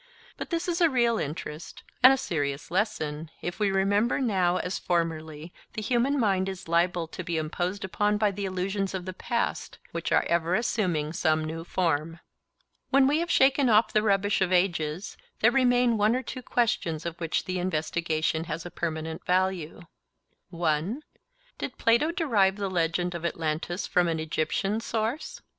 [0.35, 4.57] But this is a real interest and a serious lesson, if we remember that now
[4.57, 9.05] as formerly the human mind is liable to be imposed upon by the illusions of
[9.05, 12.19] the past, which are ever assuming some new form.
[12.89, 17.05] When we have shaken off the rubbish of ages, there remain one or two questions
[17.05, 19.83] of which the investigation has a permanent value:—
[20.49, 21.03] 1.
[21.59, 25.41] Did Plato derive the legend of Atlantis from an Egyptian source?